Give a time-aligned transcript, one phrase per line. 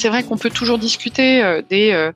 [0.00, 2.10] c'est vrai qu'on peut toujours discuter des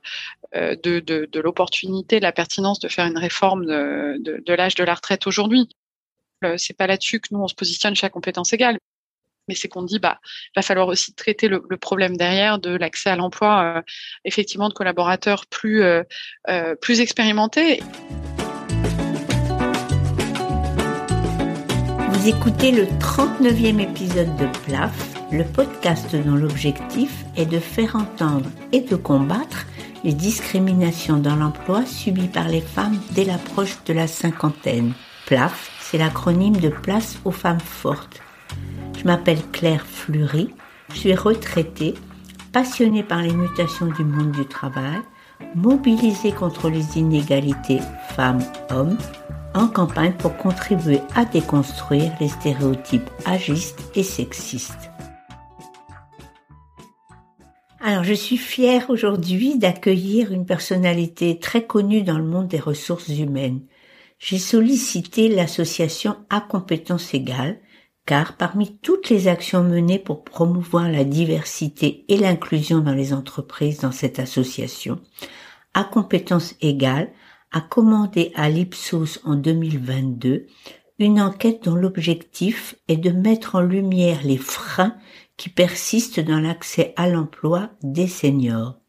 [0.53, 4.75] de, de, de l'opportunité, de la pertinence de faire une réforme de, de, de l'âge
[4.75, 5.69] de la retraite aujourd'hui.
[6.57, 8.77] C'est pas là-dessus que nous on se positionne chez compétence égale
[9.47, 10.19] mais c'est qu'on dit bah
[10.55, 13.81] va falloir aussi traiter le, problème derrière de l'accès à l'emploi euh,
[14.23, 16.03] effectivement de collaborateurs plus euh,
[16.49, 17.81] euh, plus expérimentés.
[22.09, 28.49] Vous écoutez le 39e épisode de PLAF, le podcast dont l'objectif est de faire entendre
[28.71, 29.65] et de combattre
[30.03, 34.93] les discriminations dans l'emploi subies par les femmes dès l'approche de la cinquantaine.
[35.25, 38.21] PLAF, c'est l'acronyme de Place aux femmes fortes
[39.05, 40.49] je m'appelle Claire Fleury,
[40.89, 41.93] je suis retraitée,
[42.51, 44.99] passionnée par les mutations du monde du travail,
[45.53, 47.81] mobilisée contre les inégalités
[48.15, 48.97] femmes-hommes,
[49.53, 54.89] en campagne pour contribuer à déconstruire les stéréotypes agistes et sexistes.
[57.87, 63.09] Alors, je suis fière aujourd'hui d'accueillir une personnalité très connue dans le monde des ressources
[63.09, 63.61] humaines.
[64.17, 67.59] J'ai sollicité l'association à compétences égales
[68.07, 73.81] car parmi toutes les actions menées pour promouvoir la diversité et l'inclusion dans les entreprises
[73.81, 74.99] dans cette association,
[75.75, 77.11] à compétences égales,
[77.51, 80.47] a commandé à l'Ipsos en 2022
[80.97, 84.95] une enquête dont l'objectif est de mettre en lumière les freins
[85.37, 88.79] qui persistent dans l'accès à l'emploi des seniors.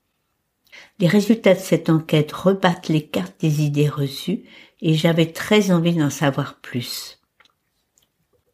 [0.98, 4.44] Les résultats de cette enquête rebattent les cartes des idées reçues
[4.80, 7.20] et j'avais très envie d'en savoir plus.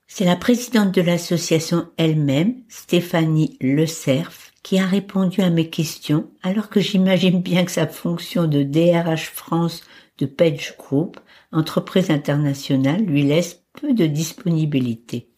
[0.06, 6.30] C'est la présidente de l'association elle-même, Stéphanie Le Cerf, qui a répondu à mes questions,
[6.42, 9.82] alors que j'imagine bien que sa fonction de DRH France
[10.18, 11.18] de Page Group,
[11.50, 15.31] entreprise internationale, lui laisse peu de disponibilité.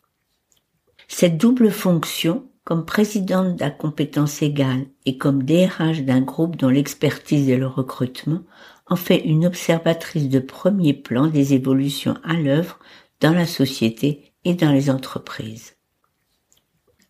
[1.16, 7.48] Cette double fonction, comme présidente d'un compétence égale et comme DRH d'un groupe dont l'expertise
[7.50, 8.40] est le recrutement,
[8.88, 12.80] en fait une observatrice de premier plan des évolutions à l'œuvre
[13.20, 15.76] dans la société et dans les entreprises.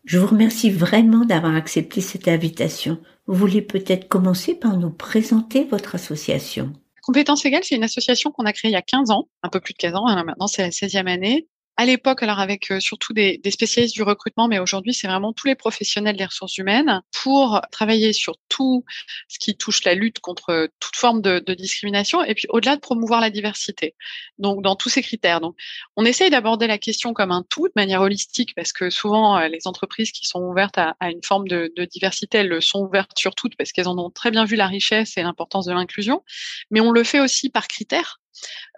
[0.03, 2.99] Je vous remercie vraiment d'avoir accepté cette invitation.
[3.25, 6.73] Vous voulez peut-être commencer par nous présenter votre association?
[7.01, 9.59] Compétences égales, c'est une association qu'on a créée il y a 15 ans, un peu
[9.59, 11.47] plus de 15 ans, hein, maintenant c'est la 16e année,
[11.77, 15.33] à l'époque, alors avec euh, surtout des, des, spécialistes du recrutement, mais aujourd'hui, c'est vraiment
[15.33, 18.85] tous les professionnels des ressources humaines pour travailler sur tout
[19.27, 22.81] ce qui touche la lutte contre toute forme de, de discrimination et puis au-delà de
[22.81, 23.95] promouvoir la diversité.
[24.37, 25.41] Donc, dans tous ces critères.
[25.41, 25.55] Donc,
[25.97, 29.47] on essaye d'aborder la question comme un tout de manière holistique parce que souvent, euh,
[29.47, 32.79] les entreprises qui sont ouvertes à, à une forme de, de, diversité, elles le sont
[32.79, 35.73] ouvertes sur toutes parce qu'elles en ont très bien vu la richesse et l'importance de
[35.73, 36.23] l'inclusion.
[36.71, 38.21] Mais on le fait aussi par critères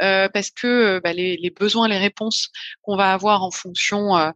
[0.01, 2.51] euh, parce que euh, bah, les, besoins, les réponses
[2.81, 4.31] qu'on va avoir en fonction euh,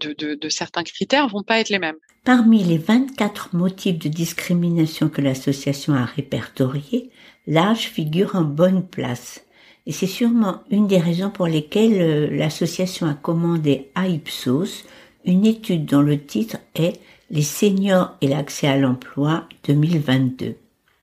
[0.00, 1.96] de, de, de, certains critères vont pas être les mêmes.
[2.24, 7.10] Parmi les 24 motifs de discrimination que l'association a répertoriés,
[7.46, 9.42] l'âge figure en bonne place.
[9.86, 14.84] Et c'est sûrement une des raisons pour lesquelles l'association a commandé à Ipsos
[15.24, 20.56] une étude dont le titre est Les seniors et l'accès à l'emploi 2022.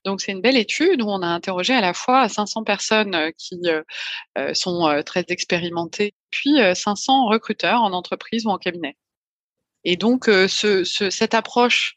[0.04, 3.30] Donc c'est une belle étude où on a interrogé à la fois 500 personnes euh,
[3.36, 3.82] qui euh,
[4.38, 8.96] euh, sont très expérimentées, puis 500 recruteurs en entreprise ou en cabinet.
[9.84, 11.96] Et donc ce, cette approche,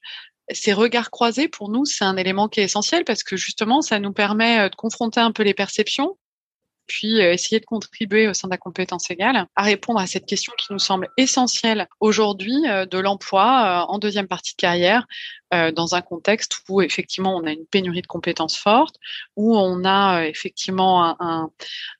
[0.51, 3.99] ces regards croisés pour nous, c'est un élément qui est essentiel parce que justement ça
[3.99, 6.17] nous permet de confronter un peu les perceptions
[6.91, 10.25] puis euh, essayer de contribuer au sein de la compétence égale à répondre à cette
[10.25, 15.07] question qui nous semble essentielle aujourd'hui euh, de l'emploi euh, en deuxième partie de carrière
[15.73, 18.95] dans un contexte où effectivement on a une pénurie de compétences fortes,
[19.35, 21.49] où on a effectivement un,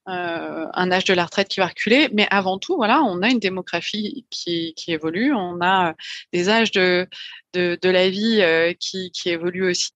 [0.05, 3.39] un, âge de la retraite qui va reculer, mais avant tout, voilà, on a une
[3.39, 5.95] démographie qui, qui évolue, on a
[6.31, 7.09] des âges de,
[7.51, 8.41] de, la vie
[8.79, 9.91] qui, qui évoluent aussi.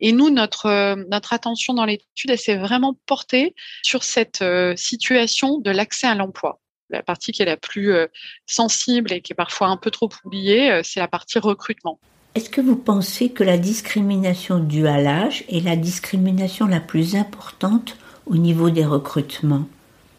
[0.00, 4.74] Et nous, notre, euh, notre attention dans l'étude, elle s'est vraiment portée sur cette euh,
[4.76, 6.60] situation de l'accès à l'emploi.
[6.90, 8.06] La partie qui est la plus euh,
[8.46, 11.98] sensible et qui est parfois un peu trop oubliée, c'est la partie recrutement.
[12.34, 17.14] Est-ce que vous pensez que la discrimination due à l'âge est la discrimination la plus
[17.14, 17.96] importante
[18.26, 19.66] au niveau des recrutements?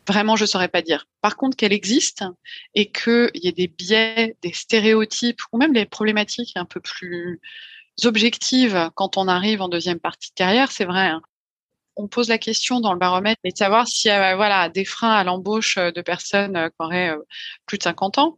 [0.08, 1.08] Vraiment, je ne saurais pas dire.
[1.22, 2.24] Par contre, qu'elle existe
[2.76, 7.42] et qu'il y ait des biais, des stéréotypes ou même des problématiques un peu plus
[8.04, 11.08] objectives quand on arrive en deuxième partie de carrière, c'est vrai.
[11.08, 11.22] Hein.
[11.96, 14.84] On pose la question dans le baromètre et de savoir s'il y a voilà des
[14.84, 17.26] freins à l'embauche de personnes qui auraient euh,
[17.66, 18.38] plus de 50 ans.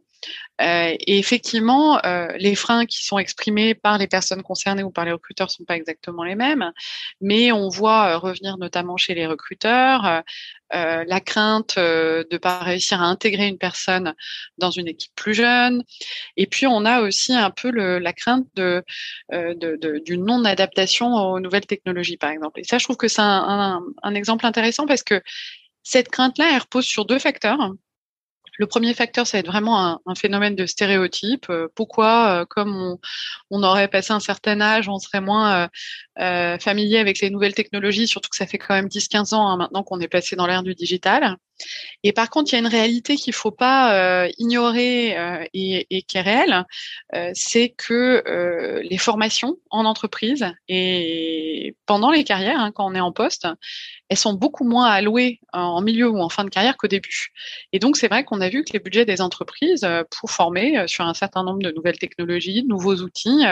[0.60, 5.04] Euh, et effectivement, euh, les freins qui sont exprimés par les personnes concernées ou par
[5.04, 6.72] les recruteurs sont pas exactement les mêmes,
[7.20, 10.22] mais on voit euh, revenir notamment chez les recruteurs
[10.70, 14.14] la crainte de pas réussir à intégrer une personne
[14.58, 15.82] dans une équipe plus jeune,
[16.36, 18.84] et puis on a aussi un peu la crainte de,
[20.04, 22.60] d'une non adaptation aux nouvelles technologies, par exemple.
[22.60, 25.22] Et ça, je trouve que c'est un, un, un exemple intéressant parce que
[25.82, 27.72] cette crainte-là, elle repose sur deux facteurs.
[28.58, 31.46] Le premier facteur, ça va être vraiment un, phénomène de stéréotype.
[31.48, 32.98] Euh, pourquoi, euh, comme
[33.50, 35.68] on, aurait passé un certain âge, on serait moins
[36.18, 39.56] euh, familier avec les nouvelles technologies, surtout que ça fait quand même 10-15 ans hein,
[39.56, 41.36] maintenant qu'on est passé dans l'ère du digital.
[42.02, 45.16] Et par contre, il y a une réalité qu'il faut pas ignorer
[45.52, 46.64] et, qui est réelle,
[47.34, 48.22] c'est que
[48.88, 53.48] les formations en entreprise et pendant les carrières, hein, quand on est en poste,
[54.08, 57.32] elles sont beaucoup moins allouées en milieu ou en fin de carrière qu'au début.
[57.72, 59.86] Et donc, c'est vrai qu'on a vu que les budgets des entreprises
[60.18, 63.44] pour former sur un certain nombre de nouvelles technologies, de nouveaux outils,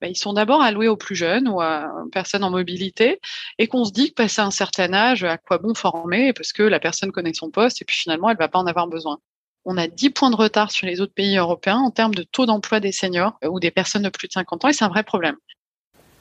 [0.00, 3.20] bah, ils sont d'abord alloués aux plus jeunes ou à personnes en mobilité,
[3.58, 6.62] et qu'on se dit que passer un certain âge, à quoi bon former parce que
[6.62, 9.18] la personne connaît son poste et puis finalement, elle va pas en avoir besoin.
[9.64, 12.46] On a 10 points de retard sur les autres pays européens en termes de taux
[12.46, 14.88] d'emploi des seniors euh, ou des personnes de plus de 50 ans et c'est un
[14.88, 15.36] vrai problème.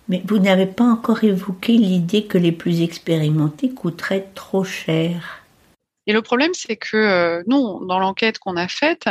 [0.09, 5.38] Mais vous n'avez pas encore évoqué l'idée que les plus expérimentés coûteraient trop cher.
[6.07, 9.09] Et le problème, c'est que euh, nous, dans l'enquête qu'on a faite,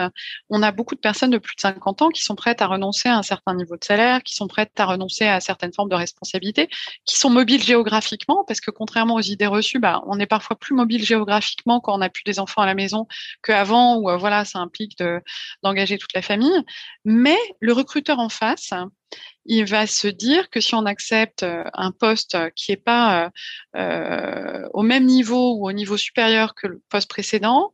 [0.50, 3.08] on a beaucoup de personnes de plus de 50 ans qui sont prêtes à renoncer
[3.08, 5.94] à un certain niveau de salaire, qui sont prêtes à renoncer à certaines formes de
[5.94, 6.68] responsabilité,
[7.04, 10.74] qui sont mobiles géographiquement, parce que contrairement aux idées reçues, bah, on est parfois plus
[10.74, 13.06] mobile géographiquement quand on n'a plus des enfants à la maison
[13.42, 14.98] qu'avant, où euh, voilà, ça implique
[15.62, 16.64] d'engager toute la famille.
[17.04, 18.72] Mais le recruteur en face,
[19.48, 23.30] il va se dire que si on accepte euh, un poste qui n'est pas euh,
[23.76, 27.72] euh, au même niveau ou au niveau supérieur que le poste précédent,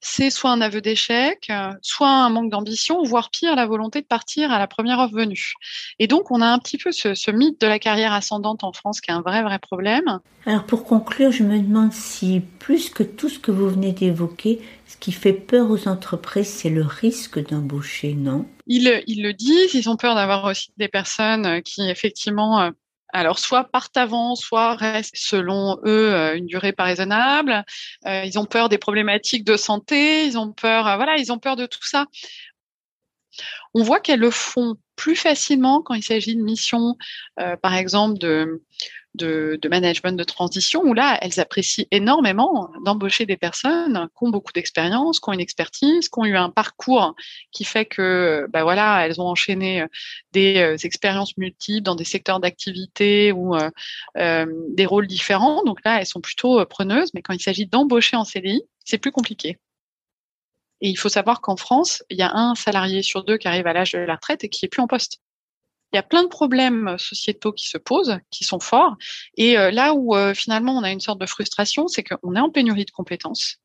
[0.00, 1.50] c'est soit un aveu d'échec,
[1.82, 5.52] soit un manque d'ambition, voire pire, la volonté de partir à la première offre venue.
[5.98, 8.72] Et donc, on a un petit peu ce, ce, mythe de la carrière ascendante en
[8.72, 10.20] France qui est un vrai, vrai problème.
[10.46, 14.60] Alors, pour conclure, je me demande si, plus que tout ce que vous venez d'évoquer,
[14.86, 18.46] ce qui fait peur aux entreprises, c'est le risque d'embaucher, non?
[18.66, 22.70] Ils, ils, le disent, ils ont peur d'avoir aussi des personnes qui, effectivement, euh,
[23.12, 27.64] alors soit partent avant, soit restent selon eux euh, une durée pas raisonnable.
[28.06, 31.56] Euh, ils ont peur des problématiques de santé, ils ont peur, voilà, ils ont peur
[31.56, 32.06] de tout ça.
[33.74, 36.96] On voit qu'elles le font plus facilement quand il s'agit de missions,
[37.62, 38.62] par exemple de
[39.14, 44.52] de, management de transition où là, elles apprécient énormément d'embaucher des personnes qui ont beaucoup
[44.52, 47.14] d'expérience, qui ont une expertise, qui ont eu un parcours
[47.52, 49.86] qui fait que, bah voilà, elles ont enchaîné euh,
[50.32, 55.64] des euh, expériences multiples dans des secteurs d'activité ou euh, des rôles différents.
[55.64, 57.10] Donc là, elles sont plutôt preneuses.
[57.14, 59.58] Mais quand il s'agit d'embaucher en CDI, c'est plus compliqué.
[60.80, 63.66] Et il faut savoir qu'en France, il y a un salarié sur deux qui arrive
[63.66, 65.20] à l'âge de la retraite et qui est plus en poste
[65.92, 68.96] il y a plein de problèmes sociétaux qui se posent, qui sont forts.
[69.36, 72.40] Et euh, là où euh, finalement on a une sorte de frustration, c'est qu'on est
[72.40, 73.56] en pénurie de compétences.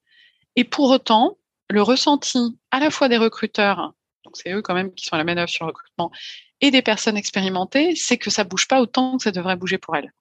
[0.56, 1.38] Et pour autant,
[1.70, 3.94] le ressenti à la fois des recruteurs,
[4.24, 6.12] donc c'est eux quand même qui sont à la manœuvre sur le recrutement,
[6.62, 9.96] et des personnes expérimentées, c'est que ça bouge pas autant que ça devrait bouger pour
[9.96, 10.12] elles.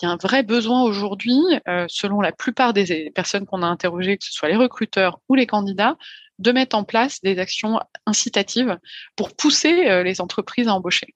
[0.00, 3.66] Il y a un vrai besoin aujourd'hui, euh, selon la plupart des personnes qu'on a
[3.66, 5.96] interrogées, que ce soit les recruteurs ou les candidats,
[6.38, 8.78] de mettre en place des actions incitatives
[9.16, 11.14] pour pousser euh, les entreprises à embaucher.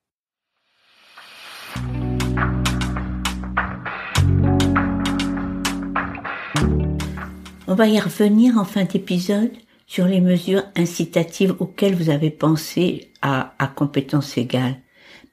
[7.68, 9.52] On va y revenir en fin d'épisode
[9.86, 14.76] sur les mesures incitatives auxquelles vous avez pensé à, à compétences égales.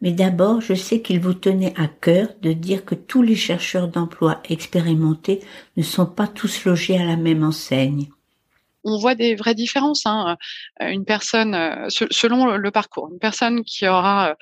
[0.01, 3.89] Mais d'abord, je sais qu'il vous tenait à cœur de dire que tous les chercheurs
[3.89, 5.41] d'emploi expérimentés
[5.75, 8.07] ne sont pas tous logés à la même enseigne
[8.83, 10.05] on voit des vraies différences.
[10.05, 10.37] Hein.
[10.81, 14.35] Euh, une personne, euh, selon le parcours, une personne qui aura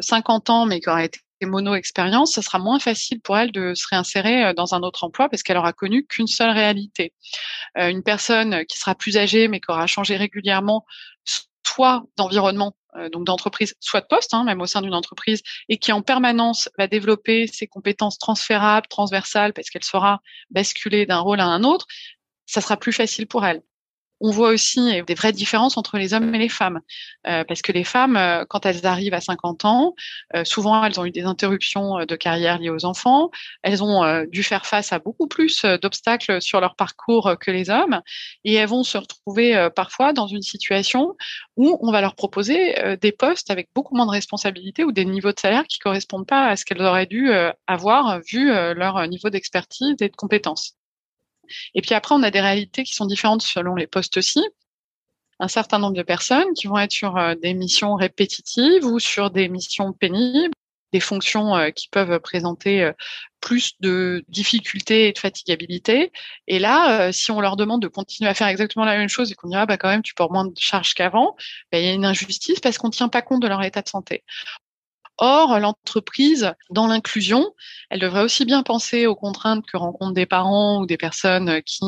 [0.00, 3.72] 50 euh, ans mais qui aura été mono-expérience, ce sera moins facile pour elle de
[3.74, 7.12] se réinsérer dans un autre emploi parce qu'elle aura connu qu'une seule réalité.
[7.76, 10.84] Une personne qui sera plus âgée mais qui aura changé régulièrement
[11.62, 12.74] soit d'environnement,
[13.12, 16.68] donc d'entreprise, soit de poste, hein, même au sein d'une entreprise, et qui en permanence
[16.76, 20.20] va développer ses compétences transférables, transversales, parce qu'elle saura
[20.50, 21.86] basculer d'un rôle à un autre,
[22.48, 23.62] ça sera plus facile pour elle.
[24.20, 26.80] On voit aussi des vraies différences entre les hommes et les femmes,
[27.28, 29.94] euh, parce que les femmes, euh, quand elles arrivent à 50 ans,
[30.34, 33.30] euh, souvent elles ont eu des interruptions de carrière liées aux enfants,
[33.62, 38.02] elles ont dû faire face à beaucoup plus d'obstacles sur leur parcours que les hommes,
[38.44, 41.14] et elles vont se retrouver parfois dans une situation
[41.56, 45.32] où on va leur proposer des postes avec beaucoup moins de responsabilités ou des niveaux
[45.32, 47.30] de salaire qui correspondent pas à ce qu'elles auraient dû
[47.66, 50.78] avoir vu leur niveau d'expertise et de compétences.
[51.74, 54.42] Et puis après, on a des réalités qui sont différentes selon les postes aussi.
[55.40, 59.48] un certain nombre de personnes qui vont être sur des missions répétitives ou sur des
[59.48, 60.54] missions pénibles
[60.92, 62.92] des fonctions euh, qui peuvent présenter euh,
[63.40, 66.12] plus de difficultés et de fatigabilité.
[66.46, 69.30] Et là, euh, si on leur demande de continuer à faire exactement la même chose
[69.30, 71.36] et qu'on dira, bah quand même, tu portes moins de charges qu'avant,
[71.72, 73.82] bah, il y a une injustice parce qu'on ne tient pas compte de leur état
[73.82, 74.24] de santé.
[75.18, 77.52] Or, l'entreprise, dans l'inclusion,
[77.90, 81.84] elle devrait aussi bien penser aux contraintes que rencontrent des parents ou des personnes qui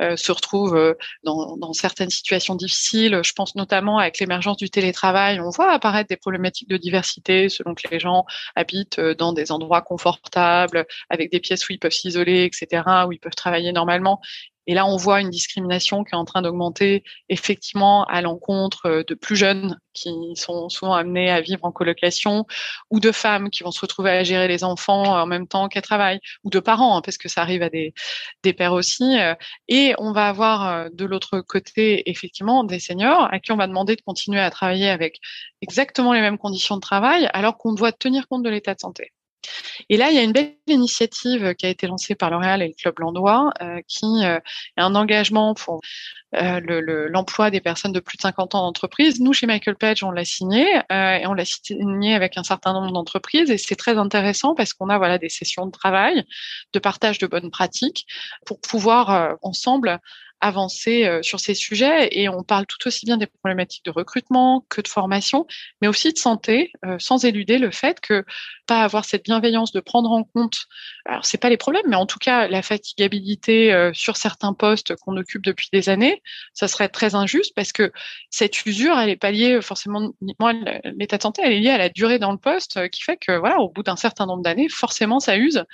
[0.00, 3.20] euh, se retrouvent euh, dans, certaines situations difficiles.
[3.24, 7.74] Je pense notamment avec l'émergence du télétravail, on voit apparaître des problématiques de diversité selon
[7.74, 11.90] que les gens habitent euh, dans des endroits confortables, avec des pièces où ils peuvent
[11.90, 14.20] s'isoler, etc., où ils peuvent travailler normalement.
[14.66, 19.02] Et là, on voit une discrimination qui est en train d'augmenter effectivement à l'encontre euh,
[19.06, 22.46] de plus jeunes qui sont souvent amenés à vivre en colocation
[22.90, 25.82] ou de femmes qui vont se retrouver à gérer les enfants en même temps qu'elles
[25.82, 27.92] travaillent ou de parents, hein, parce que ça arrive à des,
[28.42, 29.18] des pères aussi.
[29.18, 29.34] Euh.
[29.68, 33.66] Et on va avoir euh, de l'autre côté effectivement des seniors à qui on va
[33.66, 35.18] demander de continuer à travailler avec
[35.60, 39.12] exactement les mêmes conditions de travail alors qu'on doit tenir compte de l'état de santé.
[39.88, 42.68] Et là, il y a une belle initiative qui a été lancée par L'Oréal et
[42.68, 44.38] le Club Landois, euh, qui euh,
[44.76, 45.80] est un engagement pour
[46.34, 49.20] euh, l'emploi des personnes de plus de 50 ans d'entreprise.
[49.20, 52.92] Nous, chez Michael Page, on l'a signé et on l'a signé avec un certain nombre
[52.92, 56.24] d'entreprises et c'est très intéressant parce qu'on a voilà des sessions de travail,
[56.72, 58.06] de partage de bonnes pratiques
[58.46, 60.00] pour pouvoir ensemble
[60.42, 64.66] avancer euh, sur ces sujets et on parle tout aussi bien des problématiques de recrutement
[64.68, 65.46] que de formation,
[65.80, 68.24] mais aussi de santé, euh, sans éluder le fait que
[68.66, 70.66] pas avoir cette bienveillance de prendre en compte,
[71.06, 74.96] alors c'est pas les problèmes, mais en tout cas la fatigabilité euh, sur certains postes
[74.96, 76.20] qu'on occupe depuis des années,
[76.54, 77.92] ça serait très injuste parce que
[78.30, 80.52] cette usure, elle est pas liée forcément, moi
[80.96, 83.38] l'état de santé, elle est liée à la durée dans le poste, qui fait que
[83.38, 85.64] voilà, au bout d'un certain nombre d'années, forcément ça use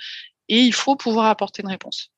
[0.47, 2.11] et il faut pouvoir apporter une réponse.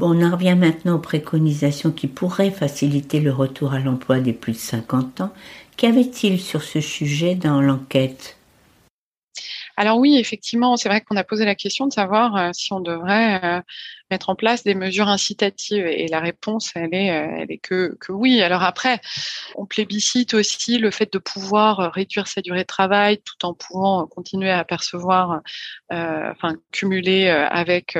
[0.00, 4.32] Bon, on en revient maintenant aux préconisations qui pourraient faciliter le retour à l'emploi des
[4.32, 5.30] plus de 50 ans.
[5.76, 8.39] Qu'avait-il sur ce sujet dans l'enquête?
[9.80, 12.80] Alors oui, effectivement, c'est vrai qu'on a posé la question de savoir euh, si on
[12.80, 13.62] devrait euh,
[14.10, 17.96] mettre en place des mesures incitatives et la réponse, elle est, euh, elle est que,
[17.98, 18.42] que oui.
[18.42, 19.00] Alors après,
[19.54, 24.06] on plébiscite aussi le fait de pouvoir réduire sa durée de travail tout en pouvant
[24.06, 25.40] continuer à percevoir,
[25.90, 27.96] enfin cumuler avec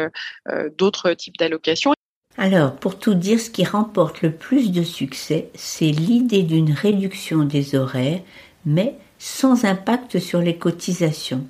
[0.76, 1.94] d'autres types d'allocations.
[2.36, 7.44] Alors, pour tout dire, ce qui remporte le plus de succès, c'est l'idée d'une réduction
[7.44, 8.20] des horaires,
[8.66, 11.46] mais sans impact sur les cotisations.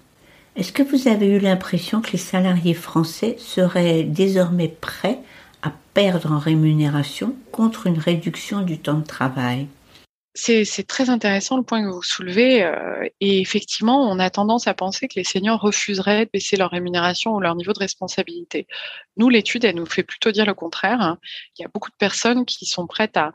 [0.57, 5.19] Est-ce que vous avez eu l'impression que les salariés français seraient désormais prêts
[5.63, 9.69] à perdre en rémunération contre une réduction du temps de travail?
[10.35, 12.63] C'est, très intéressant le point que vous soulevez.
[12.63, 16.71] Euh, et effectivement, on a tendance à penser que les seniors refuseraient de baisser leur
[16.71, 18.67] rémunération ou leur niveau de responsabilité.
[19.17, 21.17] Nous, l'étude, elle nous fait plutôt dire le contraire.
[21.59, 23.33] Il y a beaucoup de personnes qui sont prêtes à,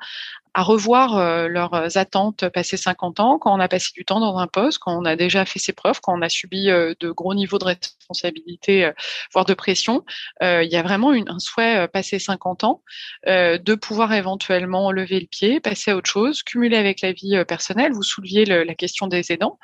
[0.56, 4.38] à revoir euh, leurs attentes passées 50 ans, quand on a passé du temps dans
[4.38, 7.12] un poste, quand on a déjà fait ses preuves, quand on a subi euh, de
[7.12, 8.94] gros niveaux de responsabilité, euh,
[9.34, 10.06] voire de pression.
[10.42, 12.82] il y a vraiment une, un souhait passé 50 ans
[13.26, 17.92] de pouvoir éventuellement lever le pied, passer à autre chose, cumuler avec la vie personnelle.
[17.92, 19.60] Vous souleviez le, la question des aidants.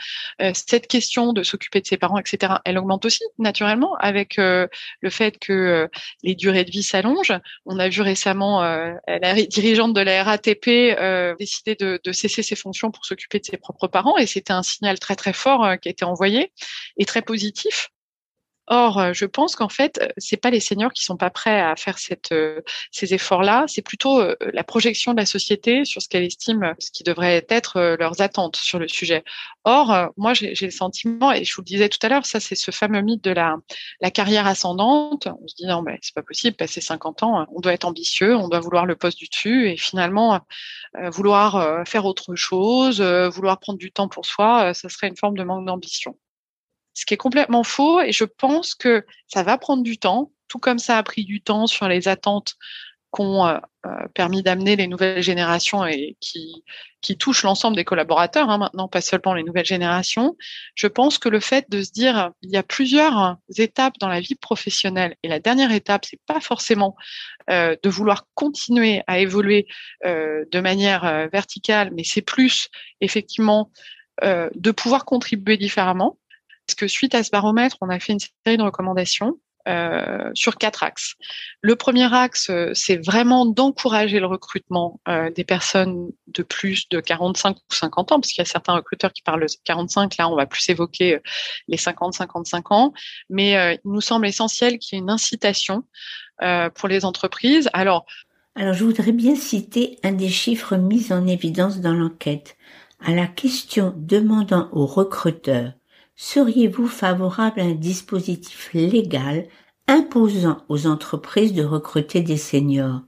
[0.54, 5.38] cette question de s'occuper de ses parents, etc., elle augmente aussi naturellement avec le fait
[5.38, 5.88] que
[6.24, 7.40] les durées de vie s'allongent.
[7.66, 12.92] On a vu récemment la dirigeante de la RATP euh, décidé de, cesser ses fonctions
[12.92, 15.90] pour s'occuper de ses propres parents et c'était un signal très très fort euh, qui
[15.90, 16.52] a été envoyé
[16.98, 17.90] et très positif.
[18.74, 21.76] Or, euh, je pense qu'en fait, c'est pas les seniors qui sont pas prêts à
[21.76, 22.34] faire cette,
[22.90, 23.66] ces efforts-là.
[23.68, 27.98] C'est plutôt la projection de la société sur ce qu'elle estime, ce qui devrait être
[28.00, 29.26] leurs attentes sur le sujet.
[29.66, 32.56] Or, moi, j'ai le sentiment, et je vous le disais tout à l'heure, ça, c'est
[32.56, 33.58] ce fameux mythe de la,
[34.12, 35.28] carrière ascendante.
[35.28, 36.56] On se dit non, mais c'est pas possible.
[36.56, 39.76] Passer 50 ans, on doit être ambitieux, on doit vouloir le poste du dessus, et
[39.76, 40.40] finalement,
[41.12, 45.44] vouloir faire autre chose, vouloir prendre du temps pour soi, ça serait une forme de
[45.44, 46.16] manque d'ambition
[46.94, 48.02] ce qui est complètement faux.
[48.02, 51.42] Et je pense que ça va prendre du temps, tout comme ça a pris du
[51.42, 52.56] temps sur les attentes
[53.10, 56.64] qu'ont euh, euh, permis d'amener les nouvelles générations et qui,
[57.02, 60.38] qui touchent l'ensemble des collaborateurs, hein, maintenant pas seulement les nouvelles générations.
[60.76, 64.22] Je pense que le fait de se dire il y a plusieurs étapes dans la
[64.22, 66.96] vie professionnelle et la dernière étape, c'est pas forcément
[67.50, 69.68] euh, de vouloir continuer à évoluer
[70.06, 72.70] euh, de manière euh, verticale, mais c'est plus
[73.02, 73.72] effectivement
[74.24, 76.20] de pouvoir contribuer différemment
[76.76, 79.38] que suite à ce baromètre, on a fait une série de recommandations
[79.68, 81.14] euh, sur quatre axes.
[81.62, 87.00] Le premier axe, euh, c'est vraiment d'encourager le recrutement euh, des personnes de plus de
[87.00, 90.30] 45 ou 50 ans, parce qu'il y a certains recruteurs qui parlent de 45, là
[90.30, 91.20] on va plus évoquer
[91.68, 92.94] les 50-55 ans,
[93.30, 95.84] mais il nous semble essentiel qu'il y ait une incitation
[96.74, 97.70] pour les entreprises.
[97.74, 98.06] Alors,
[98.56, 102.58] alors je voudrais bien citer un des chiffres mis en évidence dans l'enquête.
[103.00, 105.74] À la question demandant aux recruteurs
[106.22, 109.48] seriez-vous favorable à un dispositif légal
[109.88, 113.02] imposant aux entreprises de recruter des seniors?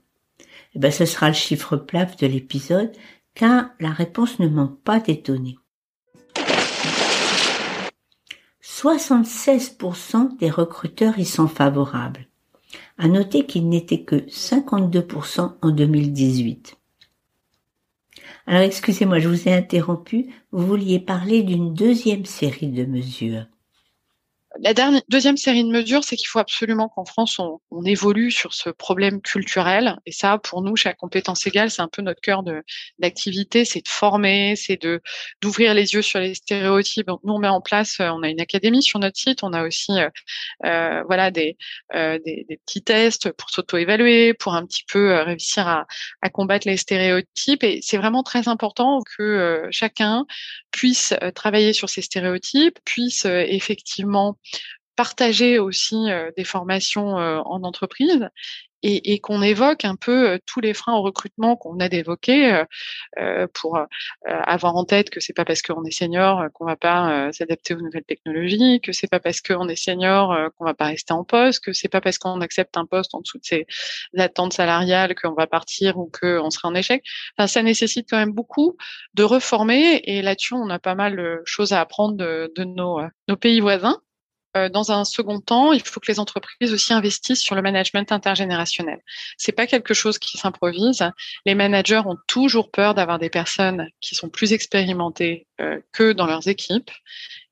[0.74, 2.90] Eh bien, ce sera le chiffre plaf de l'épisode,
[3.34, 5.56] car la réponse ne manque pas d'étonner.
[8.60, 12.26] 76% des recruteurs y sont favorables.
[12.98, 16.76] À noter qu'il n'était que 52% en 2018.
[18.46, 20.26] Alors excusez-moi, je vous ai interrompu.
[20.52, 23.46] Vous vouliez parler d'une deuxième série de mesures.
[24.60, 24.72] La
[25.08, 29.20] deuxième série de mesures, c'est qu'il faut absolument qu'en France, on, évolue sur ce problème
[29.20, 29.98] culturel.
[30.06, 32.42] Et ça, pour nous, chez Compétence Égale, c'est un peu notre cœur
[32.98, 35.02] d'activité, c'est de former, c'est de
[35.42, 37.06] d'ouvrir les yeux sur les stéréotypes.
[37.06, 39.52] Donc, nous, on met en place, euh, on a une académie sur notre site, on
[39.52, 40.08] a aussi, euh,
[40.64, 41.56] euh voilà, des,
[42.66, 45.86] petits tests pour s'auto-évaluer, pour un petit peu réussir à,
[46.22, 47.64] à, combattre les stéréotypes.
[47.64, 50.26] Et c'est vraiment très important que chacun
[50.70, 54.38] puisse travailler sur ces stéréotypes, puisse effectivement
[54.96, 55.96] partager aussi
[56.36, 58.28] des formations en entreprise
[58.86, 62.64] et, qu'on évoque un peu tous les freins au recrutement qu'on a d'évoquer
[63.54, 63.78] pour
[64.26, 67.80] avoir en tête que c'est pas parce qu'on est senior qu'on va pas s'adapter aux
[67.80, 71.64] nouvelles technologies, que c'est pas parce qu'on est senior qu'on va pas rester en poste,
[71.64, 73.66] que c'est pas parce qu'on accepte un poste en dessous de ses
[74.18, 77.02] attentes salariales qu'on va partir ou qu'on sera en échec.
[77.38, 78.76] Enfin, ça nécessite quand même beaucoup
[79.14, 83.60] de reformer et là-dessus on a pas mal de choses à apprendre de, nos pays
[83.60, 83.98] voisins.
[84.56, 88.12] Euh, dans un second temps, il faut que les entreprises aussi investissent sur le management
[88.12, 89.00] intergénérationnel.
[89.36, 91.10] C'est pas quelque chose qui s'improvise.
[91.44, 96.26] Les managers ont toujours peur d'avoir des personnes qui sont plus expérimentées euh, que dans
[96.26, 96.90] leurs équipes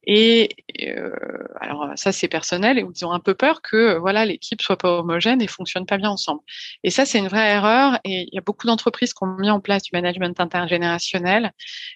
[0.05, 0.49] et
[0.83, 1.13] euh,
[1.61, 4.77] alors ça c'est personnel et ils ont un peu peur que euh, voilà l'équipe soit
[4.77, 6.41] pas homogène et fonctionne pas bien ensemble.
[6.83, 9.51] Et ça c'est une vraie erreur et il y a beaucoup d'entreprises qui ont mis
[9.51, 11.53] en place du management intergénérationnel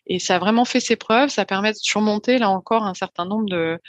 [0.07, 1.31] et ça a vraiment fait ses preuves.
[1.31, 3.81] Ça permet de surmonter là encore un certain nombre de,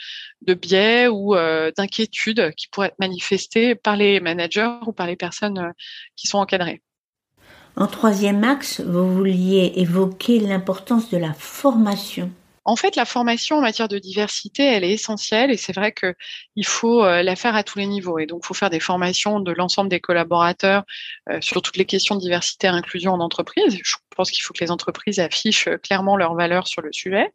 [0.42, 5.16] de biais ou euh, d'inquiétudes qui pourraient être manifestées par les managers ou par les
[5.16, 5.72] personnes euh,
[6.16, 6.82] qui sont encadrées.
[7.76, 12.32] En troisième axe, vous vouliez évoquer l'importance de la formation
[12.68, 16.14] en fait, la formation en matière de diversité, elle est essentielle et c'est vrai que
[16.54, 18.18] il faut euh, la faire à tous les niveaux.
[18.18, 20.84] Et donc, il faut faire des formations de l'ensemble des collaborateurs
[21.30, 23.78] euh, sur toutes les questions de diversité et inclusion en entreprise.
[23.82, 27.32] Je pense qu'il faut que les entreprises affichent euh, clairement leurs valeurs sur le sujet.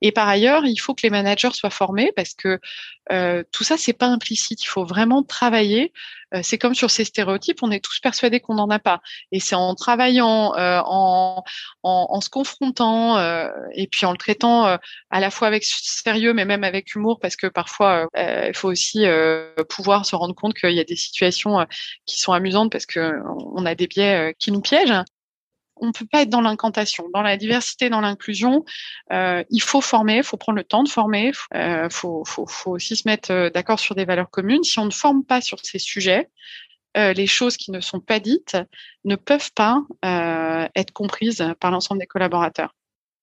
[0.00, 2.60] Et par ailleurs, il faut que les managers soient formés parce que
[3.10, 4.62] euh, tout ça, c'est pas implicite.
[4.62, 5.92] Il faut vraiment travailler.
[6.34, 9.00] Euh, c'est comme sur ces stéréotypes, on est tous persuadés qu'on n'en a pas.
[9.32, 11.42] Et c'est en travaillant, euh, en,
[11.82, 14.76] en, en, se confrontant euh, et puis en le traitant euh,
[15.10, 19.04] à la fois avec sérieux, mais même avec humour, parce que parfois, il faut aussi
[19.68, 21.66] pouvoir se rendre compte qu'il y a des situations
[22.06, 23.20] qui sont amusantes parce que
[23.54, 25.02] on a des biais qui nous piègent
[25.80, 27.06] on peut pas être dans l'incantation.
[27.14, 28.64] Dans la diversité, dans l'inclusion,
[29.12, 32.24] euh, il faut former, il faut prendre le temps de former, il euh, faut,
[32.66, 34.64] aussi se mettre euh, d'accord sur des valeurs communes.
[34.64, 36.28] Si on ne forme pas sur ces sujets,
[36.96, 38.56] les choses qui ne sont pas dites
[39.04, 39.82] ne peuvent pas
[40.74, 42.74] être comprises par l'ensemble des collaborateurs.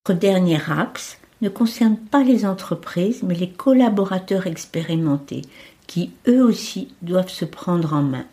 [0.07, 5.41] Notre dernier axe ne concerne pas les entreprises, mais les collaborateurs expérimentés,
[5.87, 8.25] qui eux aussi doivent se prendre en main.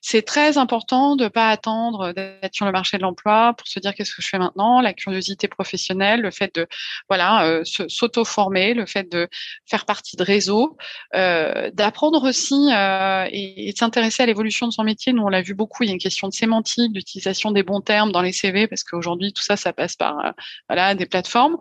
[0.00, 3.78] C'est très important de ne pas attendre d'être sur le marché de l'emploi pour se
[3.80, 6.66] dire qu'est-ce que je fais maintenant, la curiosité professionnelle, le fait de
[7.08, 9.28] voilà euh, s'auto-former, le fait de
[9.66, 10.76] faire partie de réseaux,
[11.14, 15.12] euh, d'apprendre aussi euh, et, de s'intéresser à l'évolution de son métier.
[15.12, 15.82] Nous, on l'a vu beaucoup.
[15.82, 18.84] Il y a une question de sémantique, d'utilisation des bons termes dans les CV parce
[18.84, 20.34] qu'aujourd'hui tout ça, ça passe par
[20.68, 21.58] voilà des plateformes.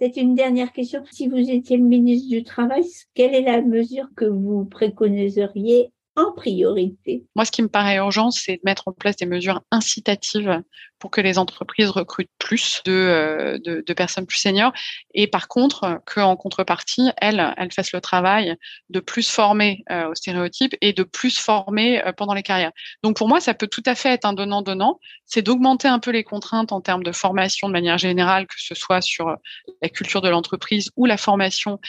[0.00, 1.04] C'est une dernière question.
[1.12, 6.32] Si vous étiez le ministre du Travail, quelle est la mesure que vous préconiseriez en
[6.32, 7.26] priorité.
[7.34, 10.62] Moi, ce qui me paraît urgent, c'est de mettre en place des mesures incitatives
[11.04, 14.72] pour que les entreprises recrutent plus de, euh, personnes plus seniors.
[15.12, 18.56] Et par contre, qu'en contrepartie, elles, elles fassent le travail
[18.88, 22.72] de plus former euh, aux stéréotypes et de plus former euh, pendant les carrières.
[23.02, 24.98] Donc pour moi, ça peut tout à fait être un donnant-donnant.
[25.26, 28.74] C'est d'augmenter un peu les contraintes en termes de formation de manière générale, que ce
[28.74, 29.36] soit sur
[29.82, 31.80] la culture de l'entreprise ou la formation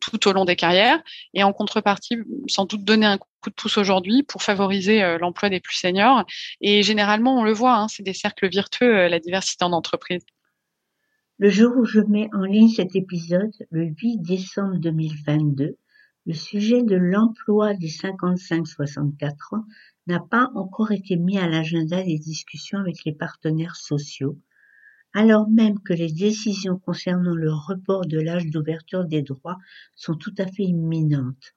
[0.00, 0.98] tout au long des carrières.
[1.34, 5.50] Et en contrepartie, sans doute donner un coup de pouce aujourd'hui pour favoriser euh, l'emploi
[5.50, 6.24] des plus seniors.
[6.60, 10.24] Et généralement, on le voit, hein, c'est des cercles virtueux, euh, la diversité en entreprise.
[11.38, 15.76] Le jour où je mets en ligne cet épisode, le 8 décembre 2022,
[16.24, 19.64] le sujet de l'emploi des 55-64 ans
[20.06, 24.38] n'a pas encore été mis à l'agenda des discussions avec les partenaires sociaux,
[25.14, 29.58] alors même que les décisions concernant le report de l'âge d'ouverture des droits
[29.96, 31.54] sont tout à fait imminentes.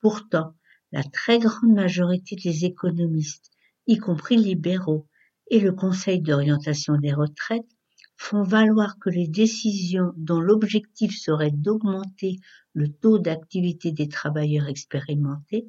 [0.00, 0.54] Pourtant,
[0.92, 3.50] la très grande majorité des économistes,
[3.86, 5.06] y compris libéraux,
[5.50, 7.68] et le Conseil d'orientation des retraites
[8.16, 12.36] font valoir que les décisions dont l'objectif serait d'augmenter
[12.74, 15.66] le taux d'activité des travailleurs expérimentés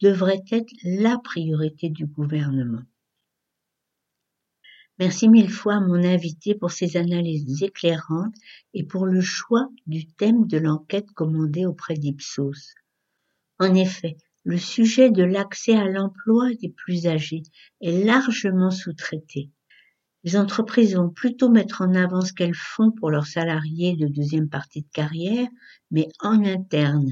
[0.00, 2.82] devraient être la priorité du gouvernement.
[4.98, 8.34] Merci mille fois à mon invité pour ses analyses éclairantes
[8.74, 12.74] et pour le choix du thème de l'enquête commandée auprès d'Ipsos.
[13.58, 17.42] En effet, le sujet de l'accès à l'emploi des plus âgés
[17.80, 19.50] est largement sous-traité.
[20.24, 24.48] Les entreprises vont plutôt mettre en avant ce qu'elles font pour leurs salariés de deuxième
[24.48, 25.48] partie de carrière,
[25.90, 27.10] mais en interne.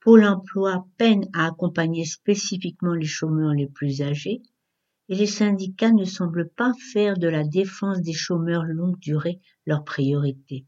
[0.00, 4.42] Pôle emploi peine à accompagner spécifiquement les chômeurs les plus âgés,
[5.08, 9.84] et les syndicats ne semblent pas faire de la défense des chômeurs longue durée leur
[9.84, 10.64] priorité.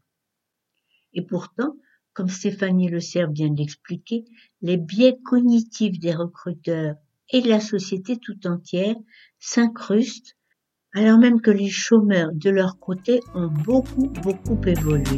[1.13, 1.77] Et pourtant,
[2.13, 4.25] comme Stéphanie Le Cerf vient de l'expliquer,
[4.61, 6.95] les biais cognitifs des recruteurs
[7.31, 8.95] et de la société tout entière
[9.39, 10.35] s'incrustent
[10.95, 15.17] alors même que les chômeurs de leur côté ont beaucoup, beaucoup évolué.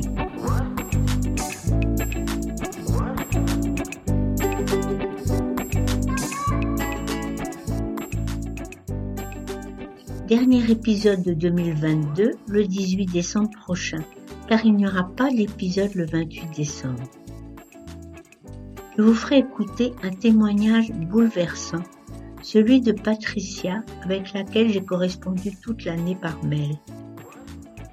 [10.29, 13.99] Dernier épisode de 2022, le 18 décembre prochain,
[14.47, 17.03] car il n'y aura pas d'épisode le 28 décembre.
[18.97, 21.84] Je vous ferai écouter un témoignage bouleversant
[22.45, 26.77] celui de Patricia avec laquelle j'ai correspondu toute l'année par mail.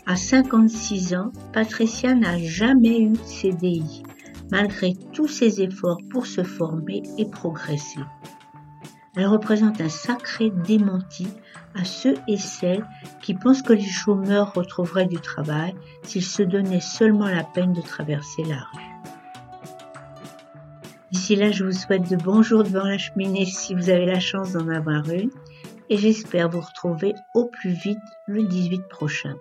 [0.05, 4.03] À 56 ans, Patricia n'a jamais eu de CDI,
[4.51, 8.01] malgré tous ses efforts pour se former et progresser.
[9.17, 11.29] Elle représente un sacré démenti
[11.75, 12.85] à ceux et celles
[13.21, 17.81] qui pensent que les chômeurs retrouveraient du travail s'ils se donnaient seulement la peine de
[17.81, 18.93] traverser la rue.
[21.11, 24.21] D'ici là, je vous souhaite de bons jours devant la cheminée si vous avez la
[24.21, 25.31] chance d'en avoir une
[25.91, 29.37] et j'espère vous retrouver au plus vite le 18 prochain.